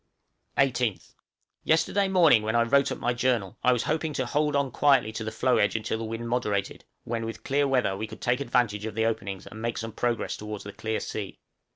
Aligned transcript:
{DOGS 0.57 0.65
LOST.} 0.65 0.75
18th. 0.81 1.13
Yesterday 1.63 2.07
morning 2.07 2.41
when 2.41 2.55
I 2.55 2.63
wrote 2.63 2.91
up 2.91 2.97
my 2.97 3.13
journal, 3.13 3.59
I 3.63 3.71
was 3.71 3.83
hoping 3.83 4.13
to 4.13 4.25
hold 4.25 4.55
on 4.55 4.71
quietly 4.71 5.11
to 5.11 5.23
the 5.23 5.31
floe 5.31 5.57
edge 5.57 5.75
until 5.75 5.99
the 5.99 6.03
wind 6.03 6.27
moderated, 6.27 6.85
when 7.03 7.23
with 7.23 7.43
clear 7.43 7.67
weather 7.67 7.95
we 7.95 8.07
could 8.07 8.19
take 8.19 8.39
advantage 8.39 8.87
of 8.87 8.95
the 8.95 9.05
openings 9.05 9.45
and 9.45 9.61
make 9.61 9.77
some 9.77 9.91
progress 9.91 10.35
towards 10.35 10.63
the 10.63 10.73
clear 10.73 10.99
sea. 10.99 11.37